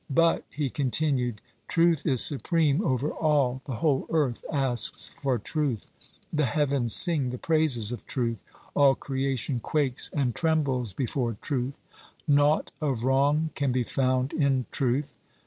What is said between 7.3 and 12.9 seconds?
praises of truth, all creation quakes and trembles before truth, naught